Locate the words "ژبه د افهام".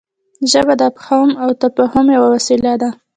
0.51-1.29